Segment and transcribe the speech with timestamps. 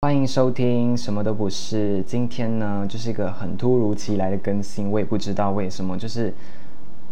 [0.00, 2.00] 欢迎收听，什么都不是。
[2.04, 6.32] 今天呢，就是一个很突如其来的更新，我也不知道为什么，就是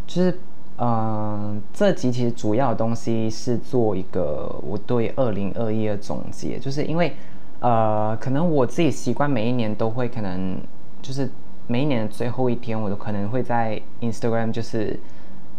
[0.06, 0.38] 就是，
[0.78, 7.12] 嗯，这集其实主要的东西是做一个我对二零二一的总结，就是因为，
[7.58, 10.56] 呃，可能我自己习惯每一年都会，可能
[11.02, 11.28] 就是
[11.66, 14.96] 每一年的最后一天，我都可能会在 Instagram 就是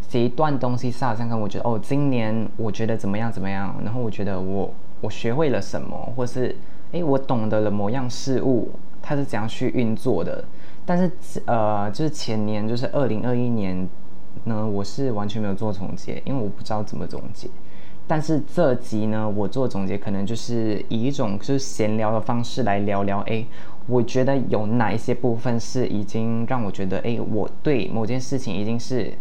[0.08, 6.56] 写一段东西，是好像跟我觉得，哦，今年我觉得怎么样怎么样，然后我觉得我我学会了什么，或是。
[6.92, 8.72] 哎，我懂得了某样事物，
[9.02, 10.44] 它是怎样去运作的。
[10.86, 11.12] 但是，
[11.46, 13.88] 呃，就是前年，就是二零二一年
[14.46, 17.50] 呢，我是完全没有做总结，因为我不知道怎么总结。
[18.08, 23.20] 但是这集呢，我做总结可能就是以一种就是闲聊的方式来聊聊。
[23.28, 23.46] 哎，
[23.86, 29.14] 我觉得有哪一些部分是已经让我觉得，哎，我对某件事情已经是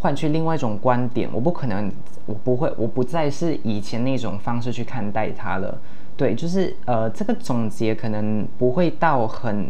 [0.00, 1.26] 换去另外一种观点。
[1.32, 1.90] 我不可能，
[2.26, 5.80] 我不会，我不再是以前那种方式去看待它了。
[6.22, 9.66] 对，就是呃，这个总结可能不会到很，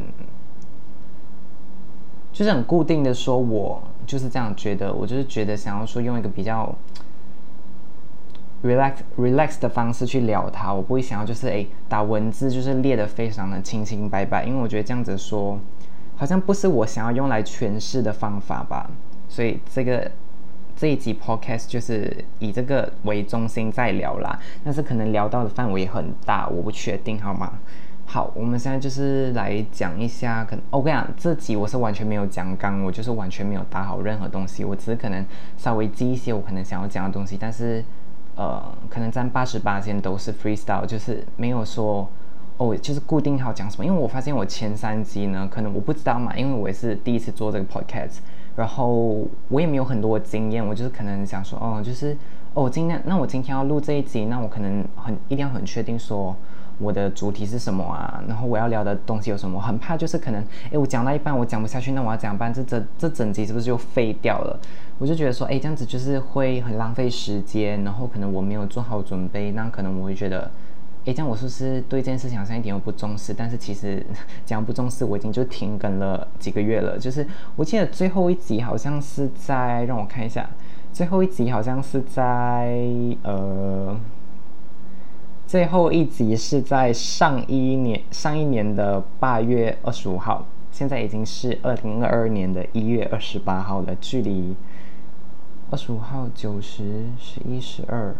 [2.31, 6.71] 就是很固定的说，我就是这样觉得，我就是觉得想要说用一个比较
[8.63, 15.59] relax relax 的方式去聊它，我不会想要就是哎打文字就是列的非常的清清白白，因为我觉得这样子说
[16.17, 18.91] 好像不是我想要用来诠释的方法吧，
[19.27, 20.11] 所以这个。
[20.83, 27.53] 这一集 podcast 就是以这个为中心在聊啦，但是可能聊到的范围很大，我不确定，好吗？
[28.05, 35.25] 好，我们现在就是来讲一下，可能我跟你讲，这集我是完全没有讲纲，我就是完全没有打好任何东西，我只是可能
[35.57, 37.85] 稍微记一些我可能想要讲的东西，但是
[38.35, 42.11] 呃，可能占八十八间都是 freestyle，就是没有说
[42.57, 48.17] 哦，就是固定好讲什么，因为我发现我前三集呢，可能我不知道嘛，因为我也是第一次做这个 podcast。
[48.55, 52.17] 然后我也没有很多经验，我就是可能想说，哦，就是
[52.55, 56.37] 哦，今天那我今天要录这一集，那我可能很一定要很确定说
[56.79, 64.59] 我的主题是什么啊，然后我要聊的东西有什么，很怕就是可能，哎，我讲到一半我讲不下去，那我要讲半，这这这整集是不是就废掉了？
[64.99, 70.51] 我就觉得说，哎，这样子就是会很浪费时间，然后可能我没有做好准备，那可能我会觉得。
[71.05, 73.35] 哎，这样我是不是对这件事情好像一点都不重视？
[73.35, 74.07] 但是其实
[74.47, 76.97] 讲不重视，我已经就停更了几个月了。
[76.97, 77.27] 就是
[77.57, 80.49] 我记得最后一集好像是在，让我看一下，
[80.93, 82.79] 最后一集好像是在
[83.25, 83.99] 呃，
[85.45, 94.55] 最后一集是在上一年上一年的八月二十五号，现在已经是二零二二年的一月二十八号了，距离
[95.71, 98.15] 二十五号九十十一十二。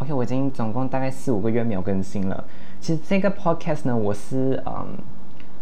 [0.00, 2.42] OK，我已经总共大概四五个月没有更新了。
[2.80, 4.96] 其实这个 Podcast 呢，我是嗯，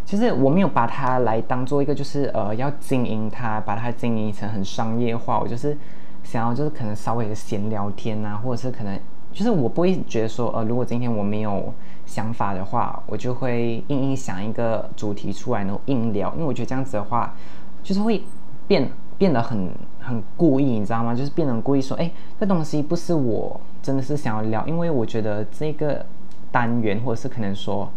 [0.06, 5.40] 就是我没有把它来当做一个，就是呃要经营它，把它经营成很商业化。
[5.40, 5.76] 我就是
[6.22, 8.96] 想要，就是可能稍微的闲聊天啊，或者是可能
[9.32, 11.74] 就是我不会觉得说，呃，如果今天我没有
[12.06, 16.32] 想法的话，我就会硬硬想一个主题出来，然后硬聊。
[16.34, 17.34] 因为我觉得这样子的话，
[17.82, 18.22] 就是会
[18.68, 18.88] 变
[19.18, 19.68] 变得很
[19.98, 21.12] 很故意，你知道吗？
[21.12, 23.60] 就是变得故意说，哎，这东西不是我。
[23.88, 26.04] 真的是想要聊，因为我觉得这个
[26.52, 27.90] 单元，或者是可能说，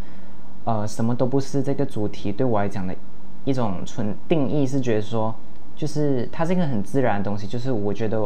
[0.64, 2.96] 呃，什么都不是这个主题，对我来讲的
[3.44, 5.36] 一种纯定义是觉得说，
[5.76, 8.18] 就是它是一个很自然的东西，就是我觉得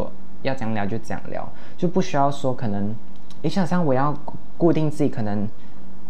[0.44, 2.94] 要讲聊就讲聊，就不需要说可能，
[3.42, 4.16] 你想想我要
[4.58, 5.50] 固定自己可能。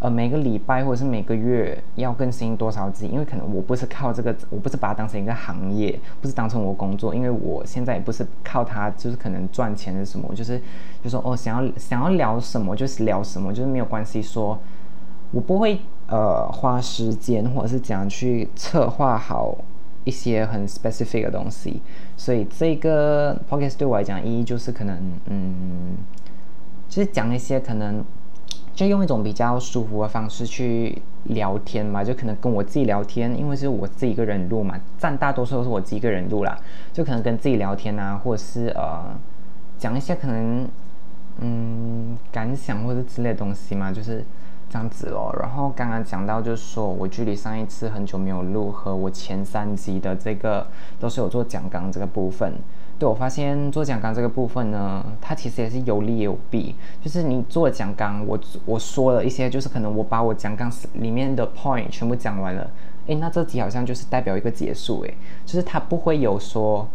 [0.06, 3.08] 呃，每个礼拜或者是每个月要更新多少集？
[3.08, 7.16] 因为可能我不是靠这个，我不是把它当成一个行业，不是当成我工作。
[7.16, 10.62] 因为我现在也不是靠它，就是可能赚钱是什么，就是
[11.04, 14.22] 就说哦，想要想要聊什么就是聊什么，就是没有关系。
[14.22, 14.60] 说
[15.32, 19.58] 我不会呃花时间或者是怎样去策划好
[20.04, 21.82] 一些很 specific 的东西。
[22.16, 24.96] 所以这个 podcast 对我来讲意义就是可能
[25.32, 25.98] 嗯，
[26.88, 28.06] 就是讲一些可能。
[28.76, 36.58] 就用一种比较舒服的方式去聊天嘛，就可能跟我自己聊天，因为是我自己一个人录嘛，占大多数都是我自己一个人录啦，
[36.92, 39.16] 就可能跟自己聊天啊，或者是呃
[39.80, 40.68] 讲一些可能
[41.40, 44.26] 嗯感想或者之类的东西嘛，就是
[44.70, 45.34] 这样子咯。
[45.40, 50.68] 然后刚刚讲到就是说我距离上一次很久没有录，和我前三集的这个
[51.00, 52.54] 都是有做讲纲这个部分。
[52.98, 56.76] 对我发现做讲纲这个部分呢，它其实也是有利有弊。
[57.04, 62.70] 就是你做讲纲，我我说了一些，就是可能我把我讲纲里面的 point 全部讲完了，
[63.08, 65.14] 诶，那这集好像就是代表一个结束，诶，
[65.46, 66.88] 就是它不会有说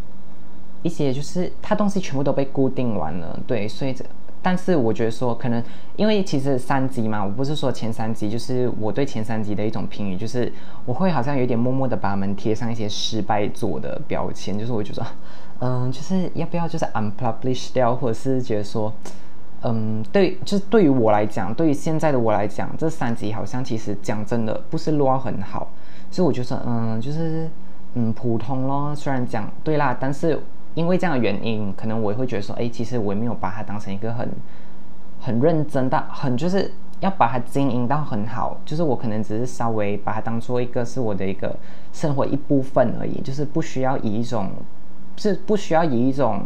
[0.83, 4.05] 一些，就是它东西全部都被固定完了，对，所以这。
[4.43, 5.63] 但是我觉得说，可能
[5.97, 10.51] 因为其实三集嘛，我不是说前三集，就是我对前三集的一种评语，就是
[10.87, 15.07] 我会好像有点默默的把他们贴上一些失败做的标签，就是我觉得，
[15.61, 18.93] 嗯，就是要不要就是 unpublish 掉，或者是觉得说，
[19.63, 25.69] 嗯，对，就是对于我来讲，对于现在的我来讲，这三集好像其实讲真的不是落很好，
[26.11, 27.49] 所以我觉得，嗯，就是
[27.95, 28.95] 嗯普通咯。
[28.95, 30.41] 虽然讲对啦，但是
[30.75, 34.29] 因为这样的原因，可能我也会觉得说，哎，其实我也没有把它当成一个很
[35.21, 41.55] 很认真的，很就是要把它经营到很好，就是我可能只是稍微把它当做一个是我的一个
[41.93, 44.51] 生活一部分而已，就是不需要以一种，
[45.21, 46.43] 是不需要以一种。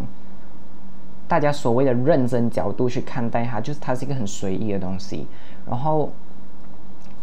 [1.27, 5.27] 大家所谓的认真角度去看待它，就是它是一个很随意的东西。
[5.67, 6.13] 然后，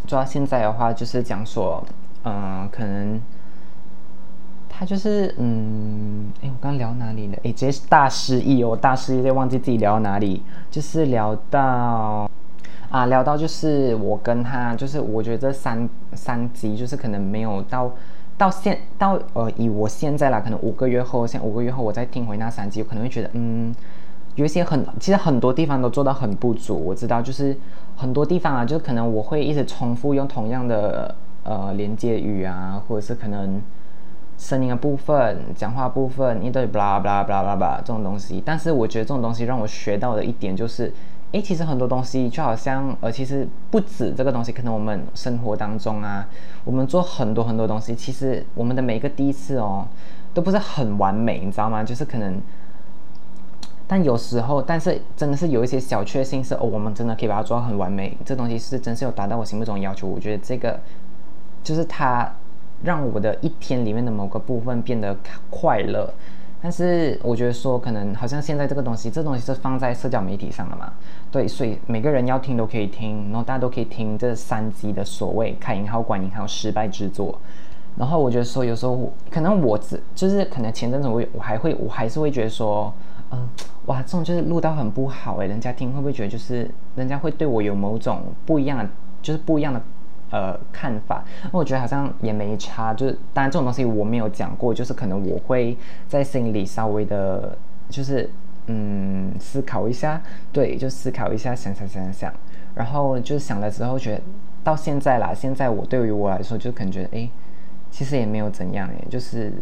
[0.08, 1.82] 做到现在的话，就是讲说，
[2.26, 3.22] 嗯，可能
[4.68, 7.38] 他就是，嗯，哎，我刚刚聊哪里了？
[7.44, 10.42] 哎，直接大失忆哦，大失忆，在忘记自己聊哪里。
[10.72, 12.28] 就是聊到
[12.90, 17.92] 啊，聊到就是我跟他，就是我觉得这三三集就是可能没有到
[18.42, 23.72] 到现到呃，以我现在啦，可能五个月后，像五个月后我再听回那三集，我可能会觉得，嗯。
[24.36, 26.76] 有一些很，其实很多地方都做到很不足。
[26.76, 27.56] 我知道，就是
[27.98, 33.62] 很多地方啊，就是可能我会一直重复用同样的呃连接语啊，或者是可能
[34.38, 38.42] 声音的部分、讲话部分，一堆 blah blah blah blah 这种东西。
[38.44, 40.92] 但是我觉得这种东西让我学到的一点就是，
[41.32, 46.28] 诶，其实很多东西就好像呃，其实不止这个东西，可能我们生活当中啊，
[46.66, 49.88] 我们做很多很多东西，其实我们的每一个第一次哦，
[50.34, 51.84] 都不是很完美，你知道吗？
[51.84, 52.42] 就是可能。
[53.88, 58.18] 但有时候，但是真的是有一些小确幸，是哦，我们真的可以把它做到很完美。
[58.24, 60.08] 这东西是真是有达到我心目中要求。
[60.08, 60.80] 我觉得这个
[61.62, 62.34] 就是它
[62.84, 65.14] 让我的一天里面的某个部分变得
[65.50, 66.14] 快乐。
[66.62, 70.94] 但是我觉得说，可能好像现在这个东西，这东西是放在社交媒体上的嘛？
[71.32, 77.38] 对，所以每个人要听都可以听，然后大家都可以听这三集的所谓开银号、管银号失败之作。
[77.98, 82.94] 然后我觉得说，有时候可能我只就是可能前阵子我我还会我还是会觉得说。
[83.34, 83.48] 嗯，
[83.86, 88.86] 哇，这种就是录到很不好哎，人家听会不会觉得就是人家会对我有某种不一样的，
[89.22, 89.82] 就是不一样的
[90.32, 91.24] 呃看法？
[91.52, 97.58] 那我觉得好像也没差，就是当然这种东西我没有讲过，就是可能我会在心里稍微的，
[97.90, 98.30] 就是
[98.68, 102.34] 嗯思考一下，对，就思考一下，想想想想，
[102.74, 104.22] 然后就是想了之后觉得
[104.64, 107.30] 到现在啦，现在我对于我来说就可能觉得哎，
[107.92, 109.54] 其实也没有怎样哎，就是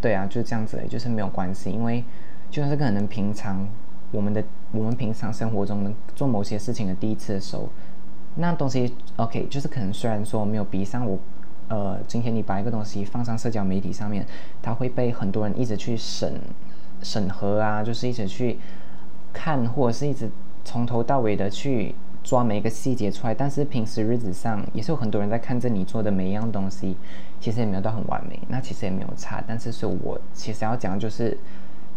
[0.00, 2.04] 对啊，就这样子，就是没有关系，因为。
[2.50, 3.66] 就是可能平常
[4.12, 4.40] 我们的
[4.70, 7.68] 我们平常生活中做某些事情的第一次的时候，
[8.36, 11.18] 那东西 OK，就是可能虽然说没有比上我，
[11.68, 14.26] 呃，今天你把一个东西放上社交媒体上面，
[14.60, 16.40] 它会被很多人一直去审
[17.02, 18.58] 审核啊，就是一直去
[19.32, 20.28] 看或者是一直
[20.64, 23.34] 从头到尾的去抓每一个细节出来。
[23.34, 26.96] 但是平时日子上也是有很多人在看着你做的每一样东西，
[27.40, 29.42] 其实也没有到很完美，那其实也没有差。
[29.46, 31.38] 但是是我其实要讲就是。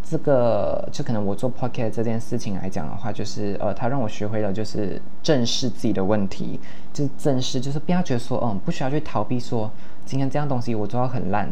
[0.02, 6.58] 这个就可能我做 podcast 这件事情来讲的话，就是呃，他让我学会了就是正视自己的问题，
[6.94, 9.70] 就正视，就是不要觉得说，嗯，不需要去逃避说
[10.06, 11.50] 今天这样东西我做到很烂，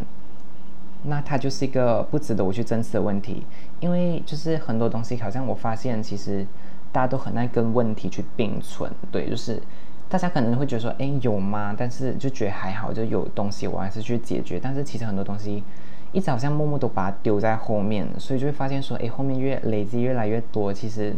[1.03, 3.45] 那它就是一个不值得我去正视的问题。
[3.81, 6.47] 因为就是很多东西，好像我发现其实
[6.91, 9.61] 大家都很爱跟问题去并存，对，就是
[10.09, 11.75] 大家可能会觉得说，哎，有吗？
[11.77, 14.59] 但是就觉得还好，就有东西我还是去解决。
[14.59, 15.63] 但是其实很多东西。
[16.17, 21.15] 一直好像默默都把它丢在后面，所以就会发现说，哎，后面越累积越来越多，其实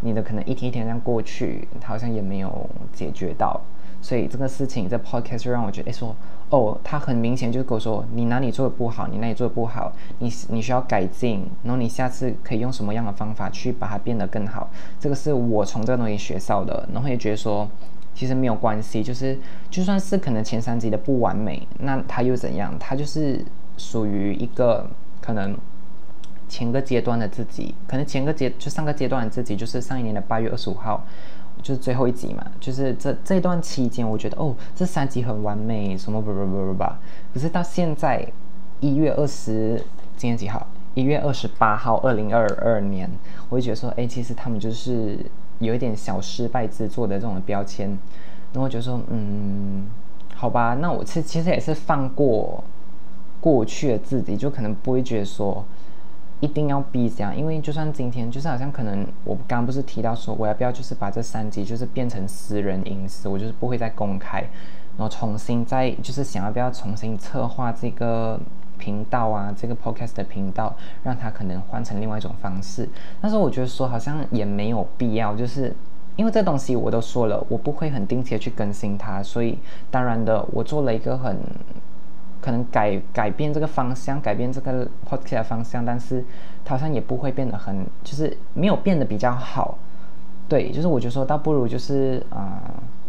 [0.00, 3.58] 你的可能一天一天这样过去，它好像也没有解决到。
[4.02, 6.14] 所以这个事情在 podcast 就让我觉得，哎，说，
[6.50, 14.68] 哦，他很明显就是跟我说，你哪里做的不好，你哪里做的不好，你你需要改进，然后你下次可以用什么样的方法去把它变得更好。
[15.00, 17.66] 这个是我从这个东西学到的，然后也觉得说，
[18.14, 19.38] 其实没有关系，就是
[19.70, 22.78] 就算是可能前三集的不完美，那它又怎样？
[22.78, 23.42] 它就是。
[23.76, 24.88] 属于一个
[25.20, 25.56] 可能
[26.48, 31.04] 前个阶段的自己，可能前个阶就上个阶段的自己，就是上一年的八月二十五号，
[31.62, 32.44] 就是最后一集嘛。
[32.60, 37.00] 就是这这段期间，我觉得哦，这三集很完美，什么不不不不吧。
[37.32, 38.24] 可是到现在
[38.80, 39.82] 一月二十，
[40.16, 40.66] 今天几号？
[40.94, 43.10] 一月二十八号，二零二二年，
[43.48, 45.18] 我会觉得说，哎，其实他们就是
[45.58, 47.88] 有一点小失败之作的这种标签。
[48.52, 49.88] 然后我觉得说，嗯，
[50.36, 52.62] 好吧，那我其其实也是放过。
[53.44, 55.62] 过去的自己就可能不会觉得说
[56.40, 64.40] 一定要逼这样，因为就算今天就是好像可能我刚不是提到说我要不要就是把这三集就是变成私人隐私，我就是不会再公开，
[64.96, 68.40] 然后重新再就是想要不要重新策划这个
[68.78, 72.88] 频道啊，这个 podcast 的频道，让它可能换成另外一种方式。
[73.20, 75.70] 但是我觉得说好像也没有必要，就是
[76.16, 79.58] 因为这东西我都说了，我不会很定期的去更新它，所以
[79.90, 81.38] 当然的我做了一个很。
[82.44, 86.22] 可能改改变这个方向，改变这个 podcast 的方向，但是
[86.62, 89.78] 它好像也不会变得很，就是没有变得比较好。
[90.46, 92.60] 对，就是我就说倒不如就是啊。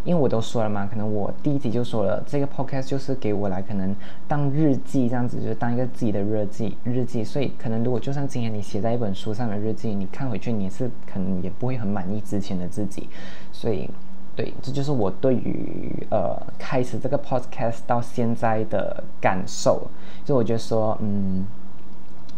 [0.06, 3.96] 因为我都说了嘛，可能我第一集就说了，这个 podcast 就是给我来可能
[4.28, 7.24] 当日记这样子，就是当一个自己的日记日记。
[7.24, 13.10] 所以可能如果就算今天你写在一本书上的日记，你看回去你是可能也不会很满意之前的自己。
[13.52, 13.90] 所以，
[14.36, 19.88] 对，这就是我对于呃开始这个 podcast 到现在的感受。
[20.24, 21.46] 就我觉得说，嗯，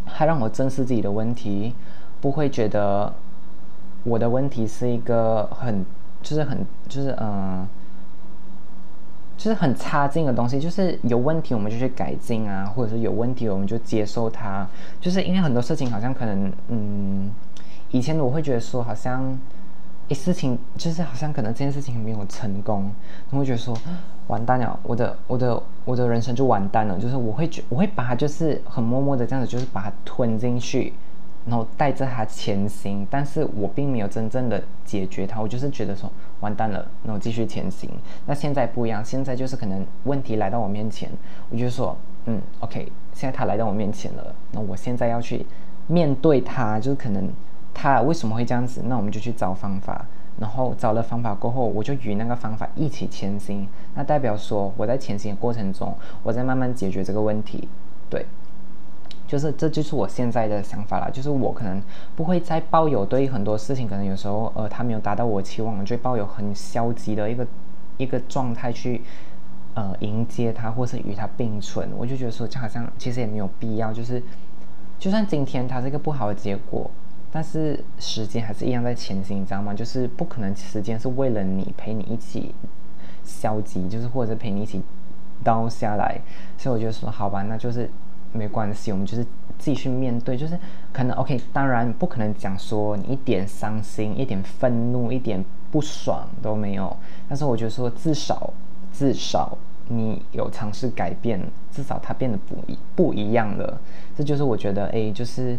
[0.05, 1.73] 它让我正视自己的问题，
[2.21, 3.13] 不会觉得
[4.03, 5.85] 我的问题是一个很。
[6.23, 7.65] 就是很，就是嗯，
[9.37, 10.59] 就是很差劲的东西。
[10.59, 14.67] 就是有问题我们就去改进啊，或者是有问题我们就接受它。
[14.99, 17.31] 就是因为很多事情好像可能，嗯，
[17.91, 19.39] 以前我会觉得说好像，
[20.07, 22.91] 一事情就是好像可能这件事情没有成功，
[23.29, 23.77] 你会觉得说
[24.27, 26.97] 完蛋了，我的我的我的人生就完蛋了。
[26.97, 30.93] 就是我会觉我会把它就是很默默的这样子，就是把它吞进去。
[31.49, 36.11] 然后带着它前行，但是我并没有真正的解决它，我就是觉得说
[36.41, 37.89] 完蛋了，然后继续前行。
[38.25, 41.09] 那现在不一样，现在就是可能问题来到我面前，
[41.49, 41.95] 我就说，
[42.25, 45.45] 嗯，OK，现在他来到我面前了，那我现在要去
[45.87, 47.29] 面对他，就是可能
[47.79, 50.03] 他为什么会这样子，那我们就去找方法，
[50.39, 53.67] 然后找了方法过后，我就与那个方法一起前行。
[53.93, 57.67] 那代表说我在前行的过程中，我在慢慢解决这个问题，
[58.09, 58.25] 对。
[59.27, 61.83] 就是这就是我现在的想法了，就是我可能
[62.15, 67.45] 不会再抱有对很多事情，可能有时候呃他没有达到我期望，就抱有很消极的一个
[67.97, 69.01] 一个状态去
[69.73, 71.89] 呃迎接他，或是与他并存。
[71.97, 74.23] 我就觉得说，就好像其实也没有必要，就是
[74.97, 76.89] 就算今天它是一个不好的结果，
[77.31, 79.73] 但是时间还是一样在前行，你知道吗？
[79.73, 82.53] 就是不可能时间是为了你陪你一起
[83.23, 84.81] 消极，就是或者陪你一起
[85.43, 86.19] 倒下来。
[86.57, 87.89] 所以我就说，好吧，那就是。
[88.33, 89.25] 没关系，我们就是
[89.57, 90.59] 继续面对，就是
[90.91, 96.95] 可能 OK，当然不可能讲说你一点伤心、一点愤怒、一点不爽都没有。
[97.29, 98.53] 但是我觉得说至少
[98.93, 99.57] 至少
[99.87, 101.41] 你有尝试改变，
[101.71, 103.79] 至少它变得不一不一样了。
[104.15, 105.57] 这就是我觉得哎，就是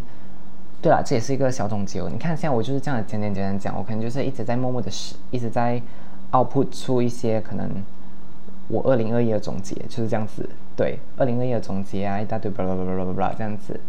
[0.81, 2.01] 对了，这也是一个小总结。
[2.03, 5.81] 你看现在我就是这样简简单单讲，我可能就是一直在默默的试，一直在
[6.33, 7.71] output 出一些可能。
[8.71, 13.81] 我二零二一的总结就是这样子，对，二零二一的总结啊，一大堆，巴拉巴拉巴拉巴拉这样子。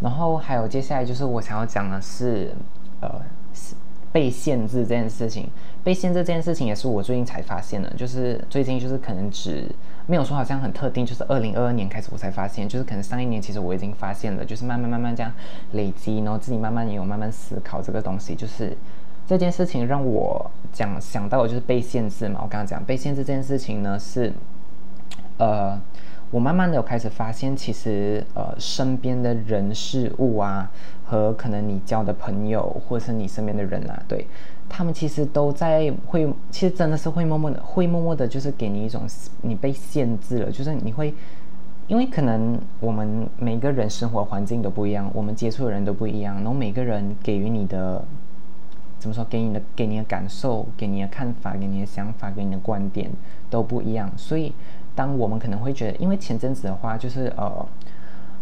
[0.00, 2.54] 然后还有接下来就是我想要讲的是，
[3.00, 3.10] 呃，
[4.12, 5.48] 被限制这件事情。
[5.82, 9.64] 被限制这件事情也是我最近才发现的，就是最近就是可能只
[10.06, 15.32] 没有说好像很特定，就是二零二二年开始我才发现，就是可能上一年其实我已经发现了，就是慢慢慢慢这样
[15.72, 18.76] 累积，然后自己慢慢也有慢慢思考这个东西，就是。
[19.26, 22.40] 这件事情让我讲想到的就是被限制嘛。
[22.42, 24.32] 我刚刚讲被限制这件事情呢，是，
[25.38, 25.80] 呃，
[26.30, 30.70] 我慢慢的有开始发现，其实呃身边的人事物啊，
[31.04, 34.26] 和可能你交的朋友，或者是你身边的人啊，对
[34.68, 39.02] 他们其实都在会，其实真的是会默默的，会默默的，就是给你一种
[39.42, 41.12] 你被限制了，就是你会，
[41.88, 48.04] 因为可能我们每个人生活环境都不一样，我们接触的人都不一样，然后每个人给予你的。
[49.00, 49.24] 怎么说？
[49.30, 53.10] 给你的、给你的感受、给你的看法、给你的想法、给你的观点
[53.48, 54.12] 都不一样。
[54.14, 54.52] 所以，
[54.94, 57.66] 当我们可能会觉得，因为前阵子的话，就是呃，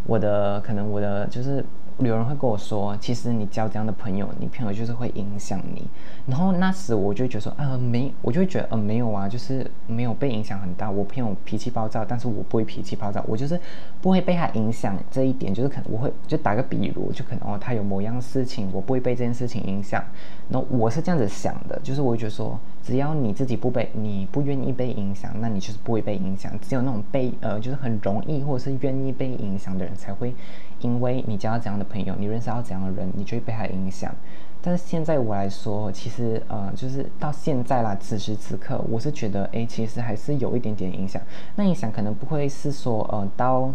[0.07, 1.65] 我的可能我的就是。
[2.01, 5.85] 有人会跟我说，其实你交这样的朋友，你朋友就是会影响你。
[6.27, 10.89] 然后那时我就觉得说，啊没，我就会觉得，呃没有啊，就是没有被影响很大。
[10.89, 13.61] 我朋友脾气暴躁，但是我不会脾气暴躁，我就是
[14.01, 14.97] 不会被他影响。
[15.11, 20.01] 这一点就是可能我会就打个比如，就可能哦，他有某样事情，我不会被这件事情影响。
[20.47, 26.53] 那我是这样子想的，就是我会觉得说，只要你自己不被，你不愿意被影响，那你就是不会被影响。
[26.61, 30.35] 只有那种被呃，就是很容易或者是愿意被影响的人才会。
[30.81, 34.15] 因为你交到怎样的朋友，你认识到怎样的人，你就会被他影响。
[34.61, 41.21] 但是现在我来说，其实呃，就是到现在啦，此时此刻，我是觉得，哎，其实还是有一点点影响。
[41.57, 43.73] 那影响可能不会是说，呃，到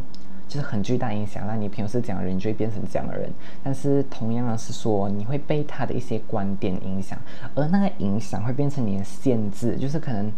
[0.54, 3.28] 就是很巨大影响，那你朋友是这样的人，你就会变成这样的人。
[3.64, 7.18] 但是同样的是说，你会被他的一些观点影响，
[7.56, 10.32] 而那个影响会变成你的限制，就是可能，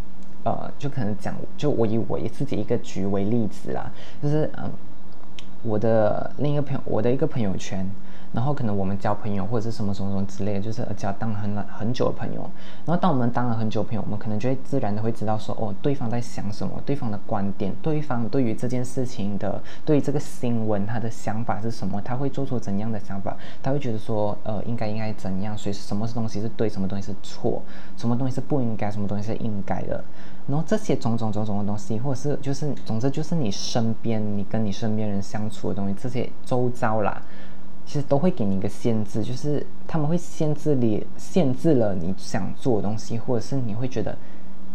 [0.45, 3.91] 呃，就可能讲，就我以我自己一个局为例子啦，
[4.23, 4.71] 就是嗯。
[5.67, 7.89] 我的另一个朋友，我的一个朋友圈，
[8.35, 12.41] 然后可能我们交朋友或者是什么什么什么之类，就是交当了很很久的朋友。
[12.85, 27.61] 然后当我们当了很久朋友，我们可能就会自然的会知道说，哦，对方在想什么，对方的观点，对方对于这件事情的，对于这个新闻他的想法是什么，他会做出怎样的想法，他会觉得说，呃，应该应该怎样，所以什么东西是对，什么东西是错，
[27.95, 30.03] 什么东西是不应该，什么东西是应该的。
[30.47, 37.19] 然后这些种种种种的东西，或者是就是，总之就是你身边，你跟你身边人相处的东西，这些周遭啦，
[37.95, 44.17] 其实都会给你一个限制，就是他们会限制你，限制了你想做的东西，或者是你会觉得，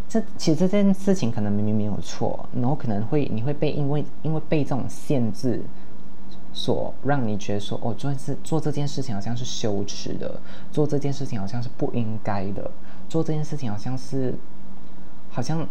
[0.09, 5.61] 这其实这件事情可能明明没有错，然后可能会你会被因为因为被这种限制，
[6.51, 12.71] 所让你觉得说，哦，做这做这件事情好像是羞耻的，做这件事情好像是不应该的，
[13.07, 14.33] 做这件事情好像是，
[15.29, 15.63] 好像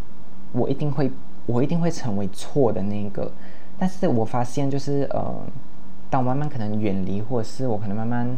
[0.53, 1.11] 我一定会
[1.47, 3.29] 我一定会成为错的那个，
[3.77, 5.35] 但是我发现就是呃。
[6.11, 8.37] 当我慢慢可能远离，或者是我可能慢慢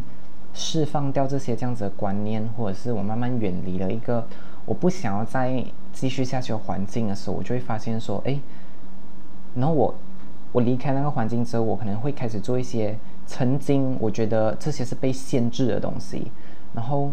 [0.53, 4.27] 释放掉这些这样子的观念，或者是我慢慢远离了一个
[4.65, 8.39] 我不想要再继续下去的环境的时候，我就会发现说，哎，
[9.55, 9.95] 然后我
[10.51, 16.31] 我离开那个环境之后，我可能会开始做一些曾经我觉得这些是被限制的东西，
[16.75, 17.11] 然后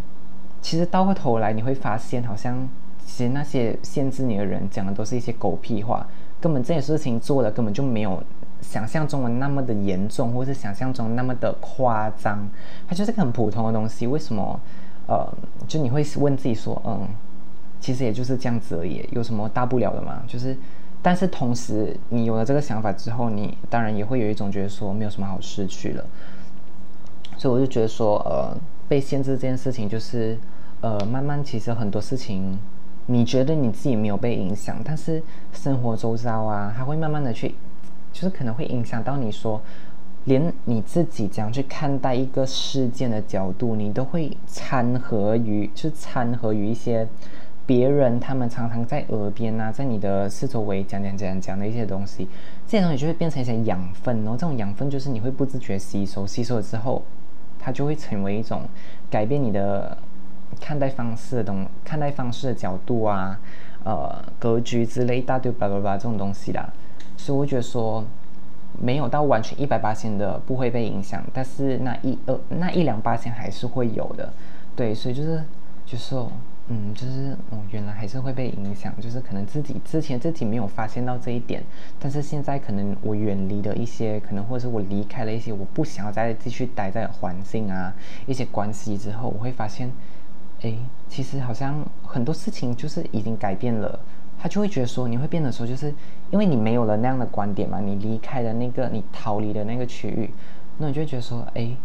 [0.61, 2.69] 其实到过头来你会发现，好像
[3.07, 6.07] 其实那些限制你的人讲的都是一些狗屁话，
[6.39, 8.23] 根本这些事情做的根本就没有。
[8.61, 12.49] 想象中的那么的严重，或是想象中那么的夸张，
[12.89, 14.07] 它就是个很普通的东西。
[14.07, 14.61] 为什么？
[15.07, 15.27] 呃，
[15.67, 17.09] 就你会问自己说，嗯，
[17.81, 20.23] 其实也就是这样子而已，有什么大不了的嘛？
[20.29, 20.57] 就是，
[21.03, 26.05] 但是同时，你有了这个想法之后，你当然也会有一种觉得说，没有什么好失去了。
[27.37, 30.39] 所以我就觉得说，呃，被限制这件事情，就是
[30.81, 32.57] 呃，慢慢其实很多事情，
[33.07, 35.21] 你觉得你自己没有被影响，但是
[35.53, 37.57] 生活周遭啊，它会慢慢的去。
[38.13, 39.61] 就是可能会影响到你说，
[40.25, 47.09] 连你自己怎样去看待一个事件的角度，你都会掺和于，就是掺和于一些
[47.65, 52.29] 别人他们常常在耳边啊，在你的四周围讲讲讲讲的一些东西，
[52.67, 57.03] 这些东西就会变成一些养分，然后这种养分就是你会不自觉吸收，吸收了之后，
[57.59, 58.63] 它就会成为一种
[59.09, 59.97] 改变你的
[60.61, 63.39] 看待方式的东，看待方式的角度啊，
[63.85, 66.73] 呃，格局之类一大堆叭叭叭这种东西啦。
[67.21, 68.03] 所以我觉得说，
[68.81, 74.33] 没有到完全一百八千的不会被影响，但是那一二那一两八千还是会有的，
[74.75, 75.45] 对，所以就是
[75.85, 76.17] 就是，
[76.69, 81.63] 嗯，就是哦，原来还是会被影响，就是可能自己之前自己没有发现到这一点，
[81.99, 87.93] 但是现在可能我远离了一些，可能或者是我离开了一些我不想要再继续待在环境啊
[88.27, 89.93] 一些关系之后，我会发现，
[90.63, 90.75] 哎，
[91.07, 94.01] 其实好像很多事情就是已经改变了。
[94.43, 95.93] 他就会觉得说，你会变得说，就是
[96.31, 100.31] 因为你没有了那样的观点嘛，你离开了那个，你逃离的那个区域，
[100.79, 101.77] 那你就会觉得说，哎，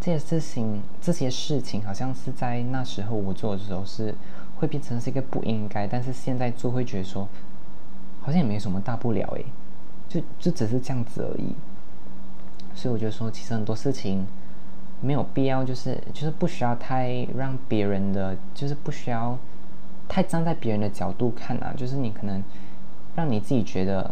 [0.00, 4.14] 这些事情，这些事情好像是在那时候我做的时候是
[4.56, 7.28] 会变成是一个不应该，但是现在做会觉得说，
[8.22, 9.44] 好像也没什么大不了，哎，
[10.08, 11.54] 就就只是这样子而已。
[12.74, 14.26] 所以我觉得说，其实很多事情
[15.02, 19.38] 没有必要，就是就是不需要太让别人的，就是不需要。
[20.08, 22.42] 太站在别人的角度看啊，就是你可能
[23.14, 24.10] 让你自己觉得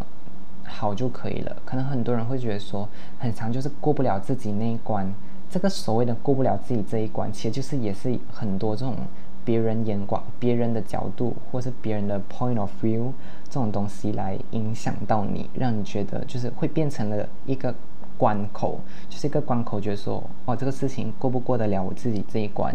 [0.65, 1.57] 好就可以了。
[1.65, 5.13] 可能很多人会觉得说，很长就是过不了自己那一关。
[5.51, 8.97] 这个所谓的过不了自己这一关，其实就是也是很多这种
[9.45, 13.13] 别人眼光、别人的角度，或是别人的 point of view
[13.45, 17.73] 这种东西来影响到你，让你觉得就是会变成了一个
[18.19, 22.75] 关口，就是一个关口，觉得说，哦，这个事情过不过得了我自己这一关。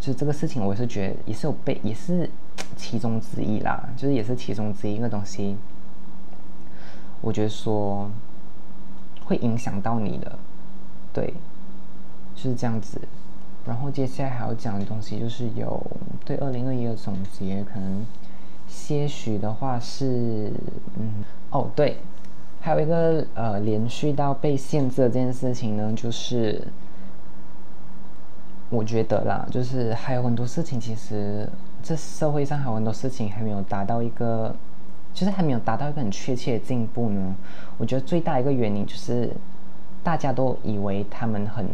[0.00, 2.30] 就这个事情，我是觉得也是有被，也是
[2.76, 3.88] 其中之一啦。
[3.96, 5.56] 就是也是其中之一一个东西，
[7.20, 8.08] 我觉得说
[9.24, 10.38] 会影响到你的，
[11.12, 11.34] 对，
[12.34, 13.00] 就是这样子。
[13.66, 15.84] 然后接下来还要讲的东西，就是有
[16.24, 18.06] 对二零二一的总结，可能
[18.68, 20.52] 些许的话是，
[20.96, 21.98] 嗯，哦对，
[22.60, 26.68] 还有一个呃，连续到被限制的这件事情呢，就是。
[28.70, 31.48] 我觉得啦，就是还有很多事情，其实
[31.82, 34.54] 这社会上还有很多事情还没有达到一个，
[35.14, 37.34] 就是还没有达到一个很确切的进步呢。
[37.78, 39.30] 我觉得最大一个原因就是，
[40.02, 41.66] 大家都以为他们很。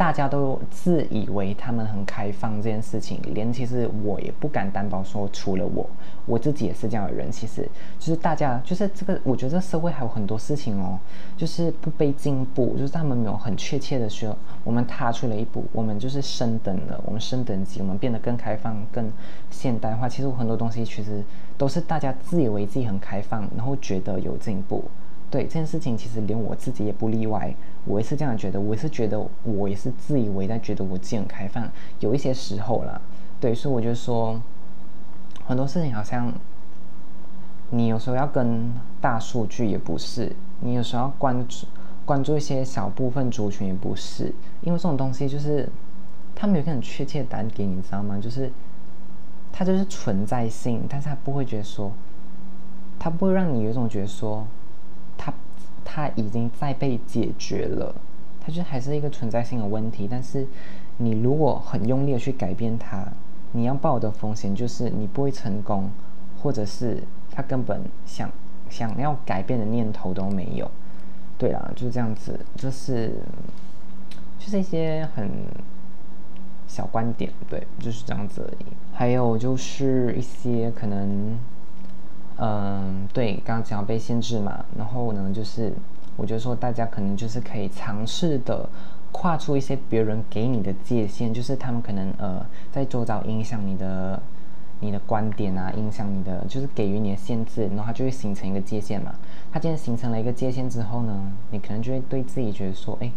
[0.00, 5.86] 大家都自以为他们很开放这件事情，连其实我也不敢担保说，除了我，
[6.24, 7.30] 我自己也是这样的人。
[7.30, 10.98] 其实就是大家，就是这个，我觉得这社会还有很多事情哦，
[11.36, 14.34] 就是不被进步，就是他们没有很确切的说，
[14.64, 19.12] 我们踏出了一步，我们就是升等了，我们升等级，我们变得更开放、更
[19.50, 20.08] 现代化。
[20.08, 21.22] 其实我很多东西其实
[21.58, 24.82] 都是大家自以为自己很开放，然后觉得有进步。
[25.30, 27.54] 对这件事情，其实连我自己也不例外。
[27.84, 31.70] 我也是这样觉得，我也是觉得，我也是自以为在觉得我自己很开放。
[32.00, 33.00] 有一些时候啦，
[33.38, 34.40] 对，所以我就说，
[35.46, 36.32] 很多事情好像，
[37.70, 41.66] 你有时候要跟大数据也不是，你有时候要关注
[42.04, 45.68] 关注一些小部分族群也不是，因为这种东西就是，
[46.34, 48.18] 他们有一个很确切的单点，你知道吗？
[48.20, 48.50] 就是，
[49.52, 51.92] 它就是存在性，但是它不会觉得说，
[52.98, 54.44] 它不会让你有一种觉得说。
[55.84, 57.94] 它已经在被解决了，
[58.40, 60.06] 它就还是一个存在性的问题。
[60.10, 60.46] 但是
[60.98, 63.06] 你如果很用力的去改变它，
[63.52, 65.90] 你要抱的风险就是你不会成功，
[66.40, 68.30] 或者是他根本想
[68.68, 70.70] 想要改变的念头都没有。
[71.36, 73.14] 对啦，就是这样子，就是
[74.38, 75.28] 就是一些很
[76.68, 78.66] 小观点，对，就是这样子而已。
[78.92, 81.38] 还有就是一些可能，
[82.40, 85.72] 嗯，对，刚刚讲被限制嘛，然后呢，就是
[86.16, 88.68] 我觉得说大家可能就是可以尝试的
[89.12, 94.20] 跨出一些别人给你的界限，就是他们可能呃在周遭影响你的
[94.80, 99.14] 你的观点啊，影响你的就是给予你的限制，然后它就会形成一个界限嘛。
[99.52, 103.10] 它既然形成了一个界限之后呢，你可能就会对自己觉得说，哎，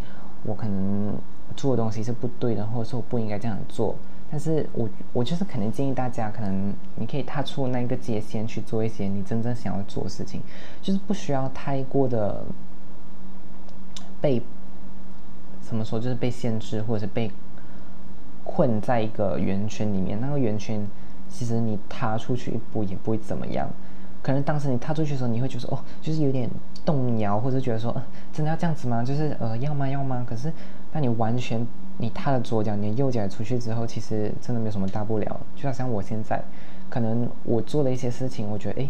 [0.44, 1.14] 我可能。
[1.56, 3.94] 做的东西是不对的，或者说我不应该这样做。
[4.34, 10.42] 但是我我就是可能建议大家，可能你可以踏出那个界限去做一些你真正想要做的事情，
[10.82, 12.42] 就是不需要太过的
[14.20, 14.42] 被
[15.62, 17.30] 怎么说，就是被限制，或者是被
[18.42, 20.20] 困在一个圆圈里面。
[20.20, 20.84] 那个圆圈
[21.30, 23.70] 其实你踏出去一步也不会怎么样。
[24.20, 26.50] 可能当时你踏出去的时候，你会觉得哦，就是有点
[26.84, 27.94] 动摇，或者觉得说，
[28.32, 29.04] 真的要这样子吗？
[29.04, 29.88] 就是呃，要吗？
[29.88, 30.26] 要吗？
[30.28, 30.52] 可是。
[30.96, 31.66] 那你完全，
[31.98, 35.40] 你踏了左脚，你右脚出去之后，其实真的没有什么大不了。
[35.54, 36.42] 就好像我现在，
[36.90, 38.88] 可能我做了一些事情，我觉得，哎，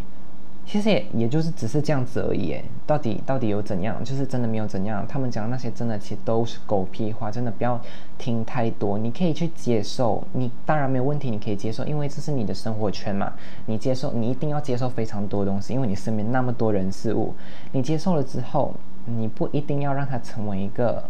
[0.65, 2.53] 其实也也就是只是这样子而已。
[2.53, 4.03] 哎，到底到底有怎样？
[4.03, 5.05] 就是真的没有怎样。
[5.07, 7.79] 他们讲的那些真的其实都是狗屁话，真的不要
[8.17, 8.97] 听太多。
[8.97, 13.35] 你可以去接受，你当然没有问题，你可以接受，因为这是你的生活圈嘛。
[13.67, 17.35] 你接受，你一定要接受非常多东西，因为你身边那么多人事物，
[17.73, 21.05] 你接受了之后，你不一定要让它成为一个。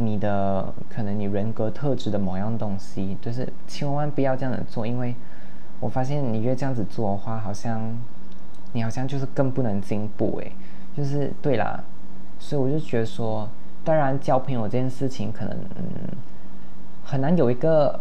[0.00, 5.14] 你的可能你人格特质的某样东西，就是千万不要这样子做，因为
[5.80, 7.80] 我发现你越这样子做的话，好像
[8.72, 10.52] 你好像就是更不能进步诶，
[10.96, 11.82] 就是对啦，
[12.38, 13.48] 所以我就觉得说，
[13.84, 15.56] 当然交朋友这件事情可能
[17.04, 18.00] 很难有一个。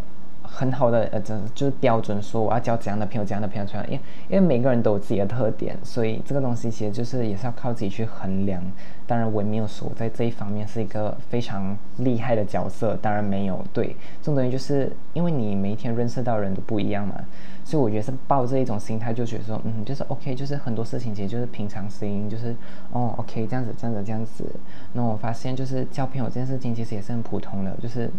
[0.50, 8.64] 很好的呃，这就是标准，说我要交怎样的朋友，怎样的朋友出来，因为因为每个人都有自己的特点，所以这个东西其实就是也是要靠自己去衡量。
[9.06, 13.64] 当然，我也没有说在这一方面是一个非常厉害的角色，当然没有。
[13.72, 17.16] 对，这种东西就是因为你每一天认识到人都不一样嘛，
[17.64, 22.54] 所以我觉得是抱着一种心态，就觉得说，嗯，就是 OK，就是很多事情其实就是平常心，就是
[22.92, 24.46] 哦，OK，这样子，这样子，这样子。
[24.92, 28.12] 那我发现就是交朋友这件事情其实也是很普通的，就是。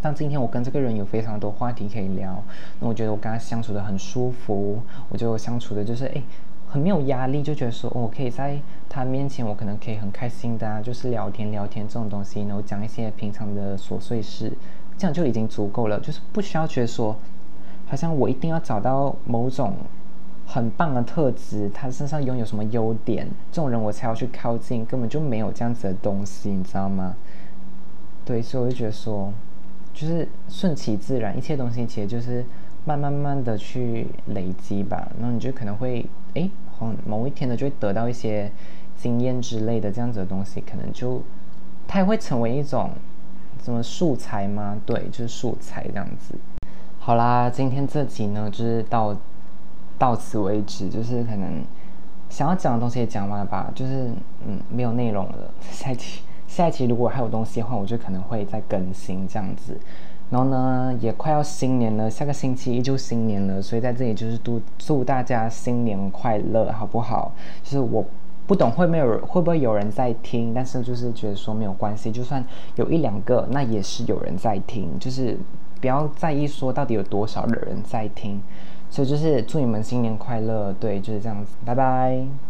[0.00, 2.40] 但今天我跟这个人有非常多话题可以聊，
[2.78, 6.22] 那我觉得我跟他相处的很舒服，我就相处的就是哎，
[6.68, 8.56] 很没有压力，就觉得说我可以在
[8.88, 14.52] 他面前，我可能可以很开心的，就是聊天聊天这种东西，然后讲一些平常的琐碎事，
[14.96, 17.16] 这样就已经足够了，就是不需要觉得说，
[17.86, 19.74] 好像我一定要找到某种
[20.46, 27.16] 很棒的特质，他身上拥有什么优点，这种人我才要去靠近，根本就没有这样子的东西，你知道吗？
[28.24, 29.32] 对，所以我就觉得说。
[29.98, 32.44] 就是顺其自然，一切东西其实就是
[32.84, 35.10] 慢慢慢的去累积吧。
[35.18, 36.48] 然后你就可能会，哎，
[37.04, 38.48] 某一天呢就会得到一些
[38.96, 41.20] 经验之类的这样子的东西，可能就
[41.88, 42.92] 它也会成为一种
[43.64, 44.80] 什么素材吗？
[44.86, 46.36] 对，就是素材这样子。
[47.00, 49.16] 好啦，今天这集呢就是到
[49.98, 51.64] 到此为止，就是可能
[52.30, 54.12] 想要讲的东西也讲完了吧，就是
[54.46, 56.22] 嗯没有内容了， 下期。
[56.48, 59.78] 下一期如果还有东西的话，我就可能会再更新这样子。
[60.30, 67.32] 然后呢，也快要新年了，下个星期一就新年了，所以在这里就是祝祝大家新年快乐，好不好？
[67.62, 68.04] 就是我
[68.46, 72.44] 不懂会没有会不会有人在听，但是就是觉得说没有关系，就算
[72.76, 75.38] 有一两个，那也是有人在听，就是
[75.80, 78.42] 不要在意说到底有多少的人在听。
[78.90, 82.47] 所以就是祝你们新年快乐，对，就是这样子，拜拜。